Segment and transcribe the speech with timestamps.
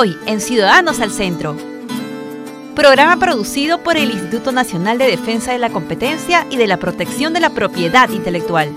[0.00, 1.58] Hoy en Ciudadanos al Centro.
[2.74, 7.34] Programa producido por el Instituto Nacional de Defensa de la Competencia y de la Protección
[7.34, 8.70] de la Propiedad Intelectual.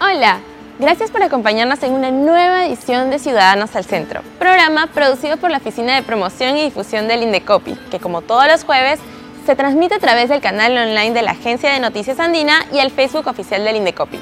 [0.00, 0.38] Hola,
[0.78, 5.58] gracias por acompañarnos en una nueva edición de Ciudadanos al Centro, programa producido por la
[5.58, 9.00] Oficina de Promoción y Difusión del Indecopi, que como todos los jueves
[9.44, 12.92] se transmite a través del canal online de la Agencia de Noticias Andina y el
[12.92, 14.20] Facebook oficial del Indecopi.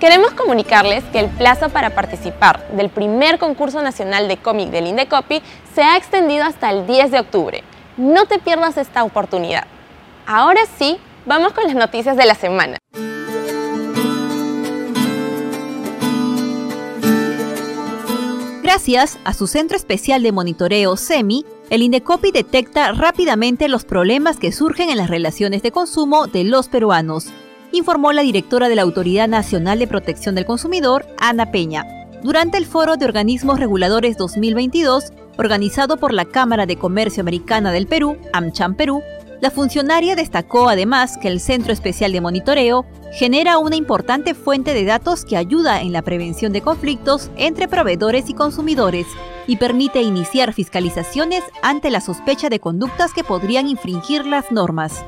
[0.00, 5.42] Queremos comunicarles que el plazo para participar del primer concurso nacional de cómic del Indecopi
[5.74, 7.62] se ha extendido hasta el 10 de octubre.
[7.98, 9.66] No te pierdas esta oportunidad.
[10.26, 12.78] Ahora sí, vamos con las noticias de la semana.
[18.62, 24.50] Gracias a su Centro Especial de Monitoreo SEMI, el Indecopi detecta rápidamente los problemas que
[24.50, 27.26] surgen en las relaciones de consumo de los peruanos
[27.72, 31.84] informó la directora de la Autoridad Nacional de Protección del Consumidor, Ana Peña,
[32.22, 37.86] durante el Foro de Organismos Reguladores 2022, organizado por la Cámara de Comercio Americana del
[37.86, 39.02] Perú, AmCham Perú,
[39.40, 44.84] la funcionaria destacó además que el Centro Especial de Monitoreo genera una importante fuente de
[44.84, 49.06] datos que ayuda en la prevención de conflictos entre proveedores y consumidores
[49.46, 55.02] y permite iniciar fiscalizaciones ante la sospecha de conductas que podrían infringir las normas.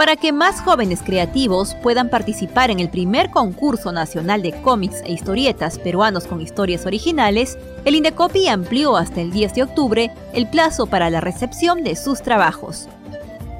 [0.00, 5.12] Para que más jóvenes creativos puedan participar en el primer concurso nacional de cómics e
[5.12, 10.86] historietas peruanos con historias originales, el Indecopi amplió hasta el 10 de octubre el plazo
[10.86, 12.88] para la recepción de sus trabajos.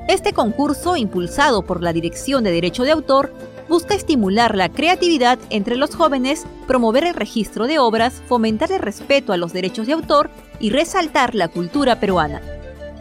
[0.09, 3.35] Este concurso, impulsado por la Dirección de Derecho de Autor,
[3.69, 9.35] busca estimular la creatividad entre los jóvenes, promover el registro de obras, fomentar el respeto
[9.35, 12.41] a los derechos de autor y resaltar la cultura peruana.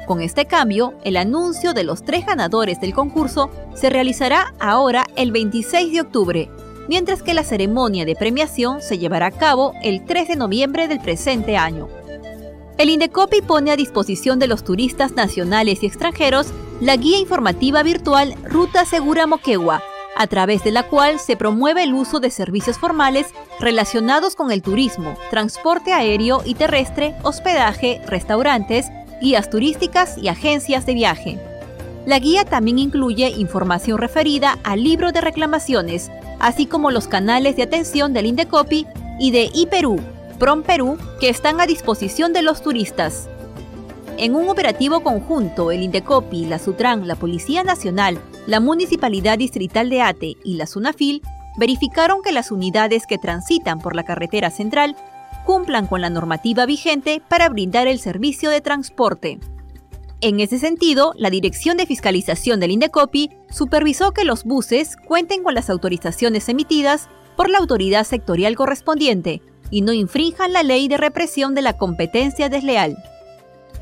[0.10, 5.32] Con este cambio, el anuncio de los tres ganadores del concurso se realizará ahora el
[5.32, 6.50] 26 de octubre,
[6.88, 11.00] mientras que la ceremonia de premiación se llevará a cabo el 3 de noviembre del
[11.00, 11.90] presente año.
[12.80, 16.48] El Indecopi pone a disposición de los turistas nacionales y extranjeros
[16.82, 19.84] la guía informativa virtual Ruta Segura Moquegua,
[20.18, 23.28] a través de la cual se promueve el uso de servicios formales
[23.60, 28.88] relacionados con el turismo, transporte aéreo y terrestre, hospedaje, restaurantes,
[29.22, 31.40] guías turísticas y agencias de viaje.
[32.06, 36.10] La guía también incluye información referida al libro de reclamaciones,
[36.40, 38.88] así como los canales de atención del Indecopi
[39.20, 40.00] y de iPerú,
[40.40, 43.28] Prom Perú, que están a disposición de los turistas.
[44.18, 50.02] En un operativo conjunto, el Indecopi, la Sutran, la Policía Nacional, la Municipalidad Distrital de
[50.02, 51.22] Ate y la Sunafil
[51.58, 54.96] verificaron que las unidades que transitan por la carretera central
[55.50, 59.40] cumplan con la normativa vigente para brindar el servicio de transporte.
[60.22, 65.56] En ese sentido, la Dirección de Fiscalización del Indecopi supervisó que los buses cuenten con
[65.56, 71.56] las autorizaciones emitidas por la autoridad sectorial correspondiente y no infrinjan la ley de represión
[71.56, 72.96] de la competencia desleal.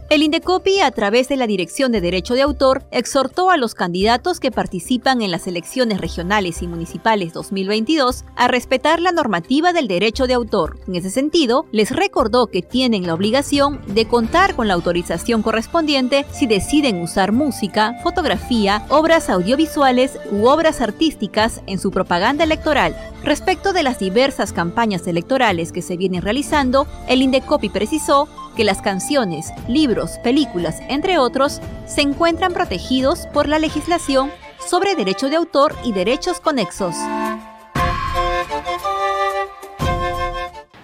[0.10, 4.40] El Indecopi, a través de la Dirección de Derecho de Autor, exhortó a los candidatos
[4.40, 10.26] que participan en las elecciones regionales y municipales 2022 a respetar la normativa del derecho
[10.26, 10.80] de autor.
[10.88, 16.26] En ese sentido, les recordó que tienen la obligación de contar con la autorización correspondiente
[16.32, 22.96] si deciden usar música, fotografía, obras audiovisuales u obras artísticas en su propaganda electoral.
[23.26, 28.82] Respecto de las diversas campañas electorales que se vienen realizando, el Indecopi precisó que las
[28.82, 34.32] canciones, libros, películas, entre otros, se encuentran protegidos por la legislación
[34.68, 36.96] sobre derecho de autor y derechos conexos.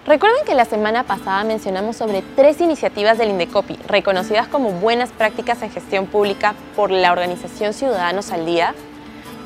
[0.06, 5.60] Recuerden que la semana pasada mencionamos sobre tres iniciativas del Indecopi, reconocidas como buenas prácticas
[5.62, 8.74] en gestión pública por la organización Ciudadanos al Día.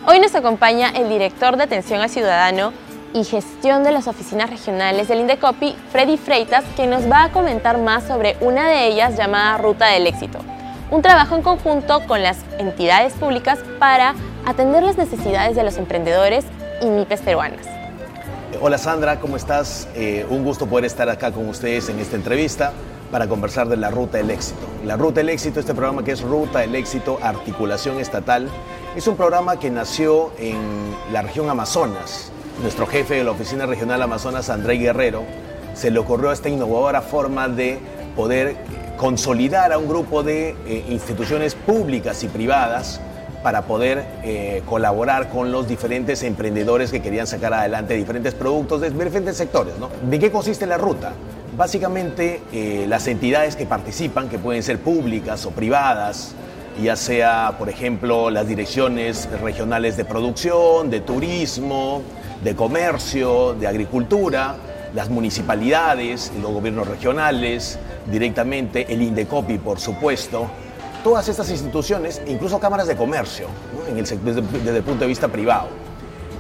[0.06, 2.72] Hoy nos acompaña el director de Atención al Ciudadano,
[3.15, 7.79] y gestión de las oficinas regionales del Indecopi, Freddy Freitas, que nos va a comentar
[7.79, 10.39] más sobre una de ellas llamada Ruta del Éxito,
[10.91, 14.15] un trabajo en conjunto con las entidades públicas para
[14.47, 16.45] atender las necesidades de los emprendedores
[16.83, 17.67] y MIPES peruanas.
[18.61, 19.89] Hola Sandra, ¿cómo estás?
[19.95, 22.72] Eh, un gusto poder estar acá con ustedes en esta entrevista
[23.11, 24.66] para conversar de la Ruta del Éxito.
[24.84, 28.49] La Ruta del Éxito, este programa que es Ruta del Éxito Articulación Estatal,
[28.97, 30.59] es un programa que nació en
[31.13, 32.33] la región Amazonas,
[32.63, 35.22] nuestro jefe de la Oficina Regional Amazonas, André Guerrero,
[35.75, 37.78] se le ocurrió esta innovadora forma de
[38.16, 38.57] poder
[38.97, 43.01] consolidar a un grupo de eh, instituciones públicas y privadas
[43.45, 48.91] para poder eh, colaborar con los diferentes emprendedores que querían sacar adelante diferentes productos de
[48.91, 49.75] diferentes sectores.
[50.11, 51.13] ¿De qué consiste la ruta?
[51.57, 56.34] Básicamente eh, las entidades que participan, que pueden ser públicas o privadas,
[56.83, 62.03] ya sea, por ejemplo, las direcciones regionales de producción, de turismo,
[62.43, 64.57] de comercio, de agricultura,
[64.95, 67.79] las municipalidades, los gobiernos regionales,
[68.11, 70.49] directamente el Indecopi, por supuesto,
[71.05, 73.49] todas estas instituciones, incluso cámaras de comercio,
[73.95, 75.69] desde, el punto de vista privado,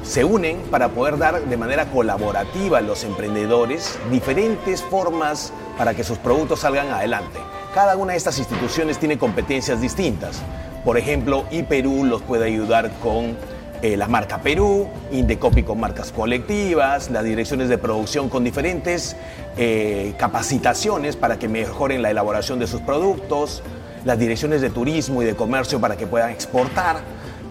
[0.02, 6.04] se unen para poder dar de manera colaborativa a los emprendedores diferentes formas para que
[6.04, 7.38] sus productos salgan adelante.
[7.74, 10.40] Cada una de estas instituciones tiene competencias distintas.
[10.84, 13.36] Por ejemplo, IPerú los puede ayudar con
[13.80, 19.14] eh, la marca Perú, Indecopi con marcas colectivas, las direcciones de producción con diferentes
[19.56, 23.62] eh, capacitaciones para que mejoren la elaboración de sus productos,
[24.04, 27.02] las direcciones de turismo y de comercio para que puedan exportar.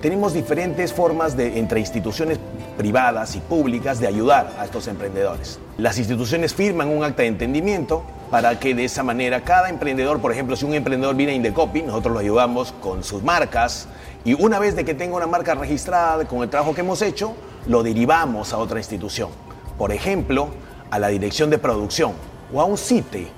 [0.01, 2.39] Tenemos diferentes formas de, entre instituciones
[2.77, 5.59] privadas y públicas de ayudar a estos emprendedores.
[5.77, 10.31] Las instituciones firman un acta de entendimiento para que de esa manera cada emprendedor, por
[10.31, 13.87] ejemplo, si un emprendedor viene a Indecopi, nosotros lo ayudamos con sus marcas
[14.27, 17.33] y una vez de que tenga una marca registrada con el trabajo que hemos hecho,
[17.65, 19.29] lo derivamos a otra institución.
[19.77, 20.49] Por ejemplo,
[20.91, 22.11] a la dirección de producción
[22.53, 23.29] o a un CITE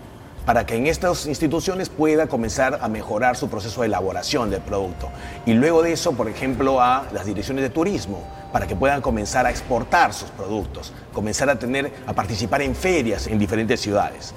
[0.47, 5.09] para que en estas instituciones pueda comenzar a mejorar su proceso de elaboración del producto.
[5.45, 9.45] Y luego de eso, por ejemplo, a las direcciones de turismo, para que puedan comenzar
[9.45, 14.33] a exportar sus productos, comenzar a tener a participar en ferias en diferentes ciudades.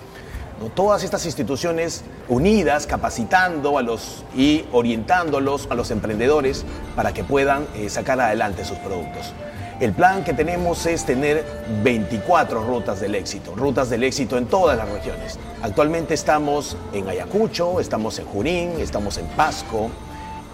[0.74, 6.64] Todas estas instituciones unidas, capacitando a los y orientándolos a los emprendedores
[6.94, 9.32] para que puedan eh, sacar adelante sus productos.
[9.80, 11.44] El plan que tenemos es tener
[11.82, 15.40] 24 rutas del éxito, rutas del éxito en todas las regiones.
[15.60, 19.90] Actualmente estamos en Ayacucho, estamos en Junín, estamos en Pasco,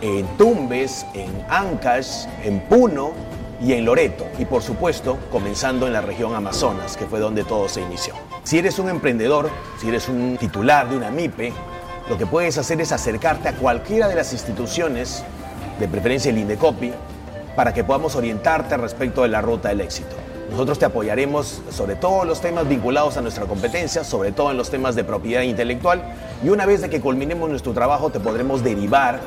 [0.00, 3.12] en Tumbes, en Ancash, en Puno
[3.60, 4.26] y en Loreto.
[4.38, 8.14] Y por supuesto, comenzando en la región Amazonas, que fue donde todo se inició.
[8.44, 9.50] Si eres un emprendedor,
[9.80, 11.52] si eres un titular de una MIPE,
[12.08, 15.22] lo que puedes hacer es acercarte a cualquiera de las instituciones,
[15.78, 16.92] de preferencia el INDECOPI,
[17.54, 20.16] para que podamos orientarte respecto de la ruta del éxito.
[20.50, 24.70] Nosotros te apoyaremos sobre todos los temas vinculados a nuestra competencia, sobre todo en los
[24.70, 26.02] temas de propiedad intelectual,
[26.42, 29.20] y una vez que culminemos nuestro trabajo te podremos derivar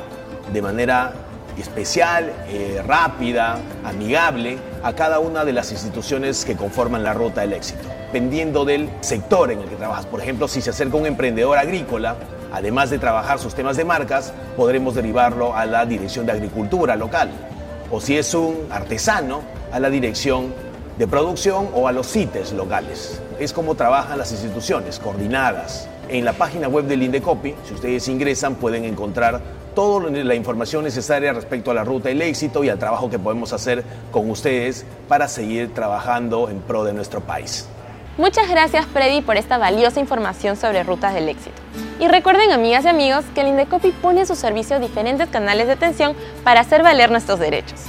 [0.52, 1.12] de manera
[1.58, 7.52] especial, eh, rápida, amigable a cada una de las instituciones que conforman la ruta del
[7.52, 10.06] éxito, dependiendo del sector en el que trabajas.
[10.06, 12.16] Por ejemplo, si se acerca un emprendedor agrícola,
[12.52, 17.30] además de trabajar sus temas de marcas, podremos derivarlo a la Dirección de Agricultura local.
[17.90, 20.52] O si es un artesano, a la Dirección
[20.98, 23.20] de Producción o a los CITES locales.
[23.38, 25.88] Es como trabajan las instituciones, coordinadas.
[26.08, 29.40] En la página web del Indecopi, si ustedes ingresan, pueden encontrar
[29.74, 33.52] toda la información necesaria respecto a la ruta del éxito y al trabajo que podemos
[33.52, 37.68] hacer con ustedes para seguir trabajando en pro de nuestro país.
[38.18, 41.56] Muchas gracias Freddy por esta valiosa información sobre rutas del éxito.
[41.98, 45.72] Y recuerden amigas y amigos que el Indecopi pone a su servicio diferentes canales de
[45.74, 46.14] atención
[46.44, 47.80] para hacer valer nuestros derechos.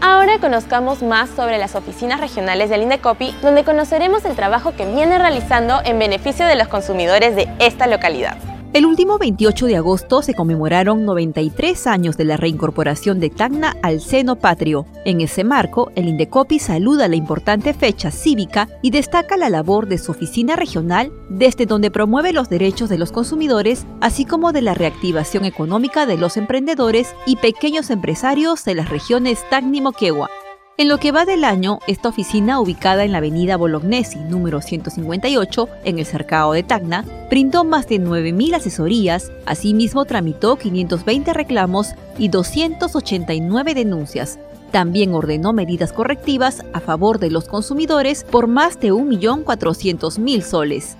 [0.00, 5.18] Ahora conozcamos más sobre las oficinas regionales del Indecopi, donde conoceremos el trabajo que viene
[5.18, 8.36] realizando en beneficio de los consumidores de esta localidad.
[8.72, 14.00] El último 28 de agosto se conmemoraron 93 años de la reincorporación de Tacna al
[14.00, 14.86] seno patrio.
[15.04, 19.98] En ese marco, el Indecopi saluda la importante fecha cívica y destaca la labor de
[19.98, 24.72] su oficina regional, desde donde promueve los derechos de los consumidores, así como de la
[24.72, 30.30] reactivación económica de los emprendedores y pequeños empresarios de las regiones Tacna y Moquegua.
[30.82, 35.68] En lo que va del año, esta oficina, ubicada en la avenida Bolognesi, número 158,
[35.84, 42.30] en el cercado de Tacna, brindó más de 9.000 asesorías, asimismo tramitó 520 reclamos y
[42.30, 44.40] 289 denuncias.
[44.72, 50.96] También ordenó medidas correctivas a favor de los consumidores por más de 1.400.000 soles.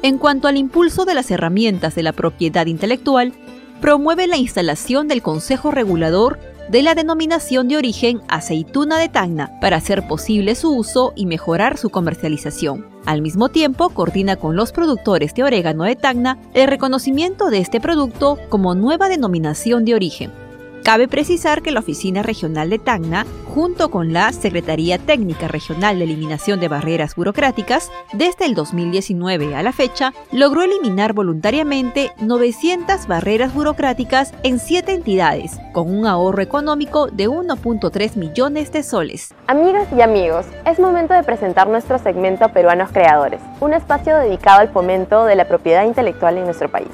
[0.00, 3.34] En cuanto al impulso de las herramientas de la propiedad intelectual,
[3.82, 6.38] promueve la instalación del Consejo Regulador
[6.70, 11.76] de la denominación de origen aceituna de Tacna para hacer posible su uso y mejorar
[11.76, 12.86] su comercialización.
[13.06, 17.80] Al mismo tiempo, coordina con los productores de orégano de Tacna el reconocimiento de este
[17.80, 20.49] producto como nueva denominación de origen.
[20.90, 26.04] Cabe precisar que la Oficina Regional de Tacna, junto con la Secretaría Técnica Regional de
[26.04, 33.54] Eliminación de Barreras Burocráticas, desde el 2019 a la fecha, logró eliminar voluntariamente 900 barreras
[33.54, 39.32] burocráticas en 7 entidades, con un ahorro económico de 1.3 millones de soles.
[39.46, 44.70] Amigas y amigos, es momento de presentar nuestro segmento Peruanos Creadores, un espacio dedicado al
[44.70, 46.90] fomento de la propiedad intelectual en nuestro país.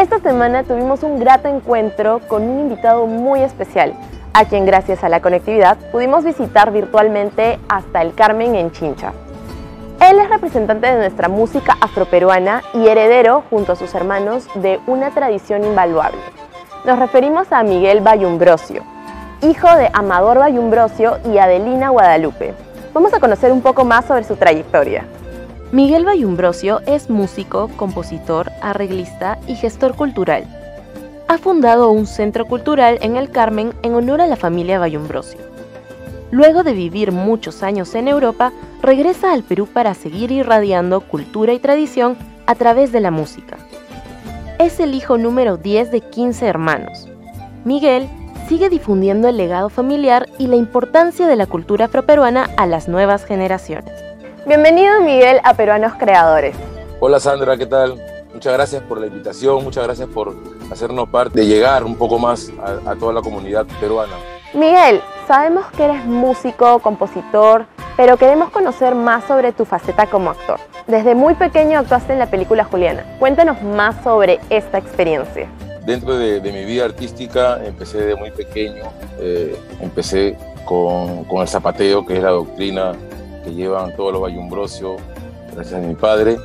[0.00, 3.92] Esta semana tuvimos un grato encuentro con un invitado muy especial,
[4.32, 9.12] a quien gracias a la conectividad pudimos visitar virtualmente hasta el Carmen en Chincha.
[10.00, 15.10] Él es representante de nuestra música afroperuana y heredero, junto a sus hermanos, de una
[15.10, 16.22] tradición invaluable.
[16.86, 18.82] Nos referimos a Miguel Bayumbrosio,
[19.42, 22.54] hijo de Amador Bayumbrosio y Adelina Guadalupe.
[22.94, 25.04] Vamos a conocer un poco más sobre su trayectoria.
[25.72, 30.44] Miguel Bayumbrosio es músico, compositor, arreglista y gestor cultural.
[31.28, 35.38] Ha fundado un centro cultural en el Carmen en honor a la familia Bayumbrosio.
[36.32, 41.60] Luego de vivir muchos años en Europa, regresa al Perú para seguir irradiando cultura y
[41.60, 43.56] tradición a través de la música.
[44.58, 47.08] Es el hijo número 10 de 15 hermanos.
[47.64, 48.08] Miguel
[48.48, 53.24] sigue difundiendo el legado familiar y la importancia de la cultura afroperuana a las nuevas
[53.24, 54.09] generaciones.
[54.46, 56.56] Bienvenido Miguel a Peruanos Creadores.
[56.98, 58.00] Hola Sandra, ¿qué tal?
[58.32, 60.34] Muchas gracias por la invitación, muchas gracias por
[60.72, 62.50] hacernos parte de llegar un poco más
[62.86, 64.14] a, toda la comunidad peruana.
[64.54, 67.66] Miguel, sabemos que eres músico, compositor,
[67.98, 70.58] pero queremos conocer más sobre tu faceta como actor.
[70.86, 73.04] Desde muy pequeño actuaste en la película Juliana.
[73.18, 75.48] Cuéntanos más sobre esta experiencia.
[75.84, 78.84] Dentro de, mi vida artística empecé de muy pequeño,
[79.18, 82.94] eh, empecé con, con el zapateo, que es la doctrina
[83.50, 85.00] que llevan todos los bayumbrosios,
[85.52, 86.36] gracias a mi padre.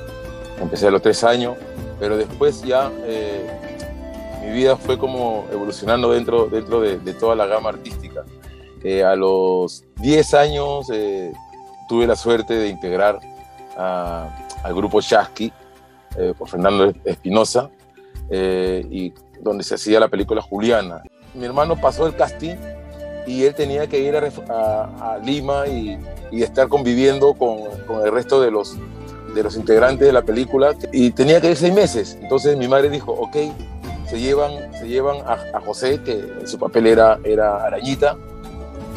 [0.59, 1.57] Empecé a los tres años,
[1.99, 3.47] pero después ya eh,
[4.41, 8.23] mi vida fue como evolucionando dentro, dentro de, toda la gama artística.
[8.83, 11.33] Eh, a los 10 años eh,
[11.89, 13.19] tuve la suerte de integrar
[13.77, 15.51] al grupo Shasky
[16.37, 17.69] por Fernando Espinosa,
[18.31, 21.03] y donde se hacía la película Juliana.
[21.33, 22.55] Mi hermano pasó el casting
[23.25, 25.99] y él tenía que ir a, Lima y,
[26.31, 27.59] estar conviviendo con,
[28.03, 28.77] el resto de los,
[29.33, 32.17] de los integrantes de la película y tenía que ir seis meses.
[32.21, 33.37] Entonces mi madre dijo, ok,
[34.07, 38.17] se llevan, se llevan a, José, que su papel era, era arañita,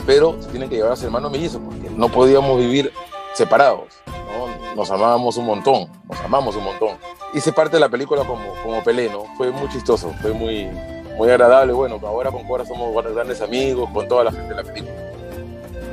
[0.06, 2.92] pero se tienen que llevar a su hermano mellizo porque no podíamos vivir
[3.35, 3.87] separados.
[4.76, 6.97] Nos amábamos un montón, nos amamos un montón.
[7.35, 9.25] Hice parte de la película como, como Pelé, ¿no?
[9.37, 10.68] Fue muy chistoso, fue muy,
[11.18, 11.72] muy agradable.
[11.72, 14.94] Bueno, ahora con Cora somos grandes amigos, con toda la gente de la película.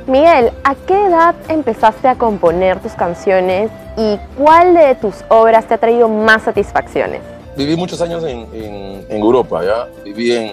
[0.06, 5.74] Miguel, ¿a qué edad empezaste a componer tus canciones y cuál de tus obras te
[5.74, 7.22] ha traído más satisfacciones?
[7.56, 9.88] Viví muchos años en, Europa, ¿ya?
[10.04, 10.52] Viví en,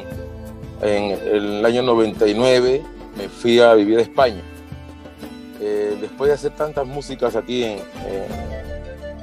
[0.81, 2.81] en, el año 99,
[3.15, 4.41] me fui a vivir a España.
[5.61, 7.79] Eh, después de hacer tantas músicas aquí en,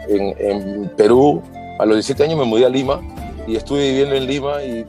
[0.08, 1.42] en Perú,
[1.80, 3.00] a los 17 años me mudé a Lima
[3.48, 4.86] y estuve viviendo en Lima y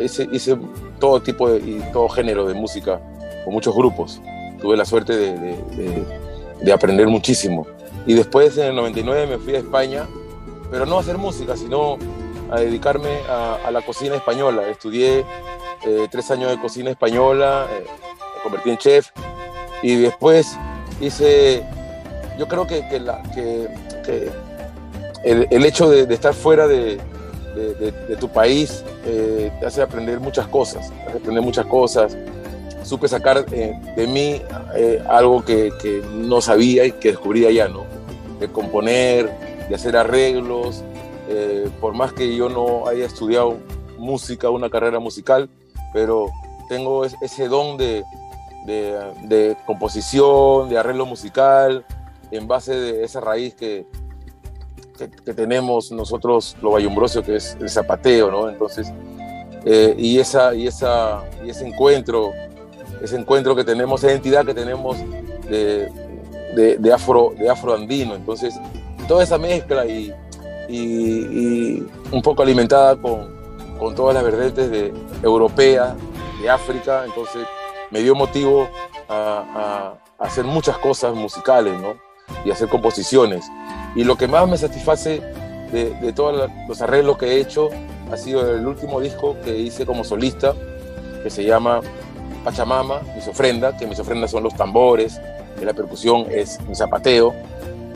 [0.00, 0.58] hice,
[0.98, 3.00] todo tipo de, y todo género de música
[3.44, 4.20] con muchos grupos.
[4.60, 7.66] Tuve la suerte de, aprender muchísimo.
[8.06, 10.06] Y después en el 99 me fui a España,
[10.70, 11.98] pero no a hacer música, sino
[12.50, 14.68] a dedicarme a, la cocina española.
[14.68, 15.24] Estudié
[15.84, 17.84] eh, tres años de cocina española, eh,
[18.36, 19.10] me convertí en chef
[19.82, 20.56] y después
[21.00, 21.64] hice,
[22.38, 22.84] yo creo que,
[25.24, 27.00] el, hecho de, estar fuera de,
[27.54, 32.16] de, tu país eh, te hace aprender muchas cosas, te hace aprender muchas cosas.
[32.82, 34.42] Supe sacar eh, de mí
[34.74, 35.70] eh, algo que,
[36.12, 37.84] no sabía y que descubrí allá, ¿no?
[38.40, 39.30] De componer,
[39.68, 40.82] de hacer arreglos.
[41.80, 43.56] por más que yo no haya estudiado
[43.98, 45.48] música, una carrera musical,
[45.92, 46.26] pero
[46.68, 48.02] tengo ese don de,
[48.66, 51.84] de, de composición, de arreglo musical,
[52.32, 53.86] en base de esa raíz que,
[55.08, 58.48] que, tenemos nosotros, lo bayumbrosio, que es el zapateo, ¿no?
[58.48, 58.92] Entonces,
[59.64, 62.32] eh, y, esa, y, esa, y ese encuentro,
[63.00, 64.96] ese encuentro que tenemos, esa identidad que tenemos
[65.48, 65.88] de,
[66.78, 68.14] de, afro, de afroandino.
[68.14, 68.54] Entonces,
[69.08, 70.12] toda esa mezcla y,
[70.68, 73.34] y, un poco alimentada con,
[73.78, 74.92] con todas las vertientes de,
[75.22, 75.94] europeas,
[76.40, 77.46] de África, entonces
[77.90, 78.68] me dio motivo
[79.08, 82.11] a hacer muchas cosas musicales, ¿no?
[82.44, 83.44] Y hacer composiciones.
[83.94, 85.22] Y lo que más me satisface
[85.72, 87.70] de, todos los arreglos que he hecho
[88.10, 90.54] ha sido el último disco que hice como solista,
[91.22, 91.80] que se llama
[92.44, 95.20] Pachamama, mis ofrendas, que mis ofrendas son los tambores,
[95.58, 97.34] que la percusión es mi zapateo.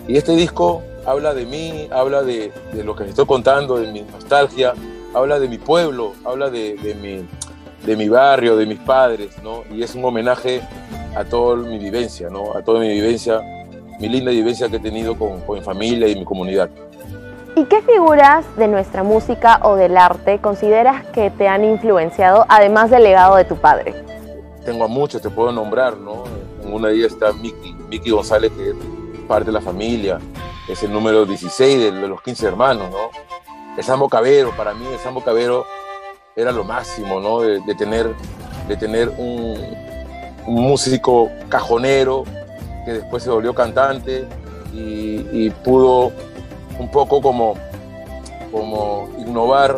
[0.09, 2.53] Y este disco habla de mí, habla de,
[2.83, 4.73] lo que les estoy contando, de mi nostalgia,
[5.15, 7.27] habla de mi pueblo, habla de, mi,
[7.87, 9.65] de mi barrio, de mis padres, ¿no?
[9.71, 10.63] Y es un homenaje
[11.15, 12.55] a toda mi vivencia, ¿no?
[12.55, 13.41] A toda mi vivencia
[13.99, 16.69] mi linda vivencia que he tenido con, mi familia y mi comunidad.
[17.55, 22.91] ¿Y qué figuras de nuestra música o del arte consideras que te han influenciado, además
[22.91, 23.95] del legado de tu padre?
[24.65, 26.25] Tengo a muchos, te puedo nombrar, ¿no?
[26.63, 28.77] En una de ellas está Miki, Miki González, que es
[29.27, 30.19] parte de la familia,
[30.69, 33.11] es el número 16 de, los 15 hermanos, ¿no?
[33.77, 35.65] El Sambo Cabero, para mí el Sambo Cabero
[36.35, 37.41] era lo máximo, ¿no?
[37.41, 38.15] De, tener,
[38.69, 39.57] de tener un,
[40.47, 42.25] un músico cajonero,
[42.87, 44.25] que después se volvió cantante
[44.73, 46.13] y, pudo
[46.79, 47.55] un poco como,
[48.53, 49.77] como innovar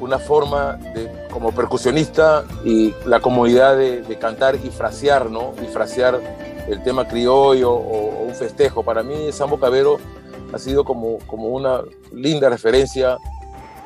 [0.00, 5.54] una forma de, como percusionista y la comodidad de, cantar y frasear, ¿no?
[5.62, 6.20] Y frasear
[6.68, 8.82] el tema criollo o, un festejo.
[8.82, 9.98] Para mí, Sambo Cabero
[10.52, 11.80] ha sido como, como una
[12.12, 13.16] linda referencia.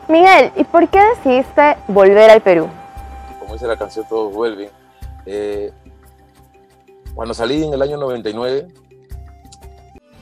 [0.09, 2.69] Miguel, ¿y por qué decidiste volver al Perú?
[3.39, 4.71] Como dice la canción Todos vuelven.
[5.25, 5.73] Eh,
[7.17, 8.69] cuando salí en el año 99,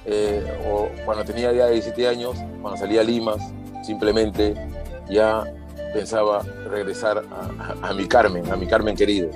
[0.07, 3.35] eh, o cuando tenía ya 17 años, cuando salí a Lima,
[3.83, 4.55] simplemente
[5.11, 5.45] ya
[5.93, 7.25] pensaba regresar
[7.83, 9.29] a, mi Carmen, a mi Carmen querido.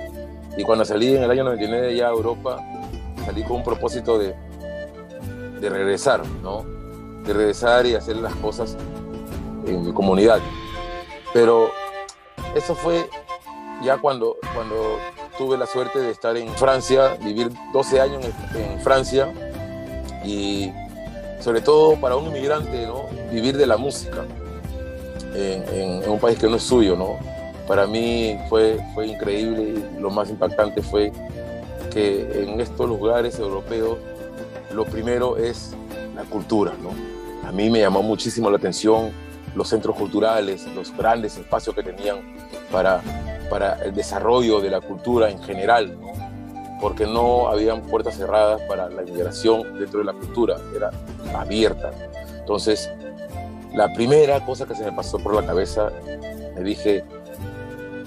[0.57, 2.65] Y cuando salí en el año 99 ya a Europa,
[3.25, 4.33] salí con un propósito de,
[5.59, 6.63] de regresar, ¿no?
[7.25, 8.77] De regresar y hacer las cosas
[9.67, 10.39] en mi comunidad.
[11.33, 11.71] Pero
[12.55, 13.09] eso fue
[13.83, 14.97] ya cuando, cuando
[15.39, 19.31] tuve la suerte de estar en Francia, vivir 12 años en, Francia
[20.25, 20.69] y
[21.39, 23.05] sobre todo para un inmigrante, ¿no?
[23.31, 24.25] Vivir de la música
[25.33, 27.17] en, un país que no es suyo, ¿no?
[27.69, 31.13] Para mí fue, fue increíble lo más impactante fue
[31.89, 33.97] que en estos lugares europeos
[34.73, 35.71] lo primero es
[36.15, 36.89] la cultura, ¿no?
[37.47, 39.11] A mí me llamó muchísimo la atención
[39.55, 42.17] los centros culturales, los grandes espacios que tenían
[42.73, 43.01] para
[43.49, 45.97] para el desarrollo de la cultura en general,
[46.79, 50.91] porque no habían puertas cerradas para la inmigración dentro de la cultura, era
[51.35, 51.91] abierta.
[52.37, 52.89] Entonces,
[53.73, 55.91] la primera cosa que se me pasó por la cabeza,
[56.55, 57.03] me dije,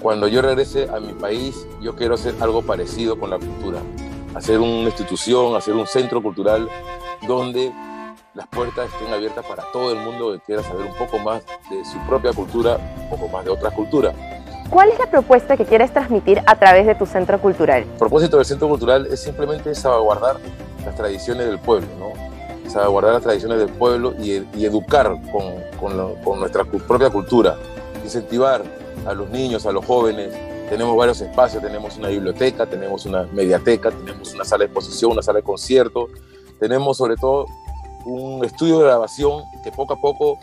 [0.01, 3.79] cuando yo regrese a mi país, yo quiero hacer algo parecido con la cultura,
[4.35, 6.67] hacer una institución, hacer un centro cultural
[7.27, 7.71] donde
[8.33, 11.85] las puertas estén abiertas para todo el mundo que quiera saber un poco más de
[11.85, 14.15] su propia cultura, un poco más de otras culturas.
[14.73, 17.83] ¿Cuál es la propuesta que quieres transmitir a través de tu centro cultural?
[17.83, 20.37] El propósito del centro cultural es simplemente salvaguardar
[20.83, 22.69] las tradiciones del pueblo, ¿no?
[22.71, 24.31] salvaguardar las tradiciones del pueblo y,
[24.65, 27.55] educar con, nuestra propia cultura,
[28.03, 28.63] incentivar
[29.05, 30.33] a los niños, a los jóvenes.
[30.71, 35.21] Tenemos varios espacios, tenemos una biblioteca, tenemos una mediateca, tenemos una sala de exposición, una
[35.21, 36.09] sala de conciertos,
[36.59, 37.45] tenemos sobre todo
[38.05, 40.39] un estudio de grabación que poco a poco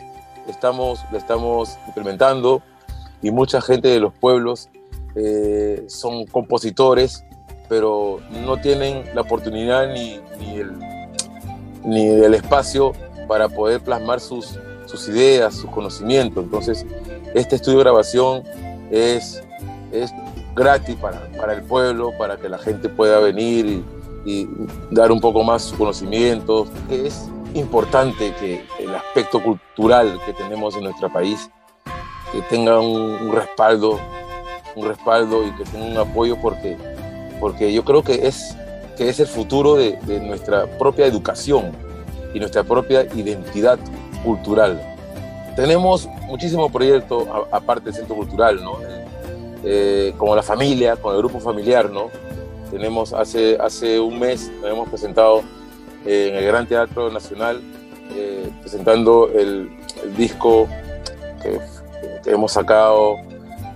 [0.47, 2.61] estamos, lo estamos implementando
[3.21, 4.69] y mucha gente de los pueblos
[5.15, 7.23] eh, son compositores,
[7.69, 10.71] pero no tienen la oportunidad ni, ni, el,
[11.83, 12.93] ni, el, espacio
[13.27, 16.43] para poder plasmar sus, sus ideas, sus conocimientos.
[16.43, 16.85] Entonces,
[17.33, 18.43] este estudio de grabación
[18.89, 19.41] es,
[19.91, 20.11] es
[20.55, 23.83] gratis para, para el pueblo, para que la gente pueda venir
[24.25, 24.47] y,
[24.91, 26.69] dar un poco más sus conocimientos.
[26.89, 31.49] Es importante que el aspecto cultural que tenemos en nuestro país
[32.31, 33.99] que tenga un, respaldo,
[34.75, 36.77] un respaldo y que tenga un apoyo porque,
[37.39, 38.55] porque yo creo que es,
[38.97, 41.71] que es el futuro de, nuestra propia educación
[42.33, 43.79] y nuestra propia identidad
[44.23, 44.81] cultural.
[45.55, 48.77] Tenemos muchísimos proyectos aparte del centro cultural, ¿no?
[49.63, 52.09] Eh, como la familia, con el grupo familiar, ¿no?
[52.71, 55.43] Tenemos hace, hace un mes, nos hemos presentado
[56.05, 57.61] en el Gran Teatro Nacional,
[58.15, 59.69] eh, presentando el,
[60.17, 60.67] disco
[62.25, 63.17] hemos sacado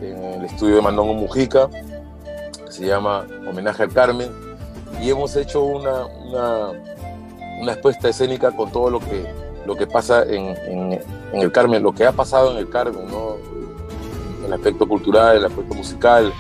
[0.01, 4.29] en el estudio de Mandongo Mujica, que se llama Homenaje al Carmen,
[5.01, 6.71] y hemos hecho una, una,
[7.61, 9.25] una expuesta escénica con todo lo que,
[9.65, 11.01] lo que pasa en, en,
[11.33, 13.35] el Carmen, lo que ha pasado en el Carmen, ¿no?
[14.45, 16.31] el aspecto cultural, el aspecto musical,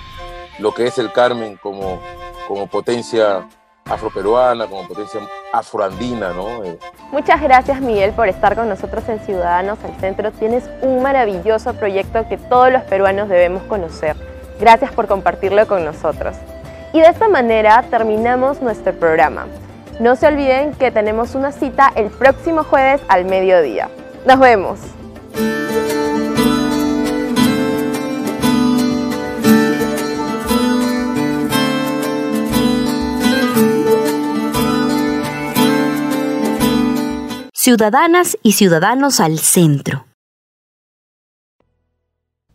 [0.59, 1.99] lo que es el Carmen como,
[2.47, 3.47] como potencia
[3.89, 5.21] afroperuana, como potencia
[5.53, 6.63] afroandina, ¿no?
[6.63, 6.77] Eh,
[7.11, 10.31] Muchas gracias Miguel por estar con nosotros en Ciudadanos al Centro.
[10.31, 14.15] Tienes un maravilloso proyecto que todos los peruanos debemos conocer.
[14.59, 16.35] Gracias por compartirlo con nosotros.
[16.93, 19.45] Y de esta manera terminamos nuestro programa.
[19.99, 23.89] No se olviden que tenemos una cita el próximo jueves al mediodía.
[24.25, 24.79] Nos vemos.
[37.65, 40.05] Ciudadanas y ciudadanos al centro.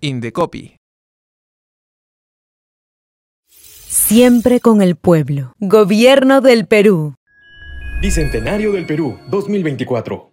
[0.01, 0.77] Indecopy.
[3.49, 5.53] Siempre con el pueblo.
[5.59, 7.17] Gobierno del Perú.
[8.01, 10.30] Bicentenario del Perú 2024.